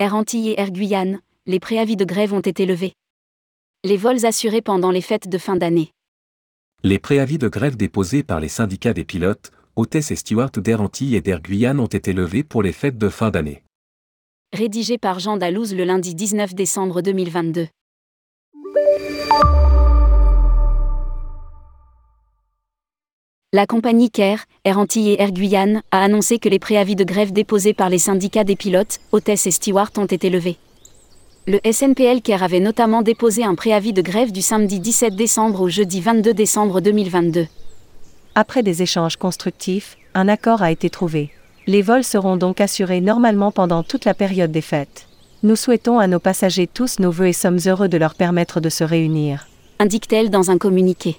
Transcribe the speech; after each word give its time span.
Air 0.00 0.14
Antilles 0.14 0.48
et 0.48 0.58
Air 0.58 0.70
Guyane, 0.70 1.20
les 1.44 1.60
préavis 1.60 1.94
de 1.94 2.06
grève 2.06 2.32
ont 2.32 2.40
été 2.40 2.64
levés. 2.64 2.94
Les 3.84 3.98
vols 3.98 4.24
assurés 4.24 4.62
pendant 4.62 4.90
les 4.90 5.02
fêtes 5.02 5.28
de 5.28 5.36
fin 5.36 5.56
d'année. 5.56 5.92
Les 6.82 6.98
préavis 6.98 7.36
de 7.36 7.48
grève 7.48 7.76
déposés 7.76 8.22
par 8.22 8.40
les 8.40 8.48
syndicats 8.48 8.94
des 8.94 9.04
pilotes, 9.04 9.52
hôtesses 9.76 10.10
et 10.10 10.16
stewards 10.16 10.52
d'Air 10.52 10.80
Antilles 10.80 11.16
et 11.16 11.20
d'Air 11.20 11.42
Guyane 11.42 11.80
ont 11.80 11.86
été 11.86 12.14
levés 12.14 12.44
pour 12.44 12.62
les 12.62 12.72
fêtes 12.72 12.96
de 12.96 13.10
fin 13.10 13.30
d'année. 13.30 13.62
Rédigé 14.54 14.96
par 14.96 15.18
Jean 15.18 15.36
Dalouse 15.36 15.74
le 15.74 15.84
lundi 15.84 16.14
19 16.14 16.54
décembre 16.54 17.02
2022. 17.02 17.68
La 23.52 23.66
compagnie 23.66 24.12
CARE, 24.12 24.44
Air 24.64 24.78
Antilles 24.78 25.10
et 25.10 25.20
Air 25.20 25.32
Guyane, 25.32 25.82
a 25.90 26.04
annoncé 26.04 26.38
que 26.38 26.48
les 26.48 26.60
préavis 26.60 26.94
de 26.94 27.02
grève 27.02 27.32
déposés 27.32 27.74
par 27.74 27.88
les 27.88 27.98
syndicats 27.98 28.44
des 28.44 28.54
pilotes, 28.54 29.00
hôtesses 29.10 29.48
et 29.48 29.50
stewards 29.50 29.90
ont 29.96 30.04
été 30.04 30.30
levés. 30.30 30.56
Le 31.48 31.58
SNPL 31.68 32.22
CARE 32.22 32.44
avait 32.44 32.60
notamment 32.60 33.02
déposé 33.02 33.42
un 33.42 33.56
préavis 33.56 33.92
de 33.92 34.02
grève 34.02 34.30
du 34.30 34.40
samedi 34.40 34.78
17 34.78 35.16
décembre 35.16 35.62
au 35.62 35.68
jeudi 35.68 36.00
22 36.00 36.32
décembre 36.32 36.80
2022. 36.80 37.48
Après 38.36 38.62
des 38.62 38.82
échanges 38.82 39.16
constructifs, 39.16 39.96
un 40.14 40.28
accord 40.28 40.62
a 40.62 40.70
été 40.70 40.88
trouvé. 40.88 41.32
Les 41.66 41.82
vols 41.82 42.04
seront 42.04 42.36
donc 42.36 42.60
assurés 42.60 43.00
normalement 43.00 43.50
pendant 43.50 43.82
toute 43.82 44.04
la 44.04 44.14
période 44.14 44.52
des 44.52 44.60
fêtes. 44.60 45.08
Nous 45.42 45.56
souhaitons 45.56 45.98
à 45.98 46.06
nos 46.06 46.20
passagers 46.20 46.68
tous 46.68 47.00
nos 47.00 47.10
voeux 47.10 47.26
et 47.26 47.32
sommes 47.32 47.58
heureux 47.66 47.88
de 47.88 47.98
leur 47.98 48.14
permettre 48.14 48.60
de 48.60 48.68
se 48.68 48.84
réunir. 48.84 49.48
Indique-t-elle 49.80 50.30
dans 50.30 50.52
un 50.52 50.58
communiqué. 50.58 51.16